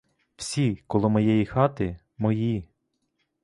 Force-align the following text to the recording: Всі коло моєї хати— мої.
Всі 0.35 0.75
коло 0.87 1.09
моєї 1.09 1.45
хати— 1.45 1.99
мої. 2.17 2.67